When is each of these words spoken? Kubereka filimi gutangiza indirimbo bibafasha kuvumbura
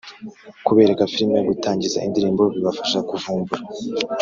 Kubereka 0.65 1.09
filimi 1.11 1.39
gutangiza 1.49 1.97
indirimbo 2.07 2.43
bibafasha 2.53 2.97
kuvumbura 3.09 3.63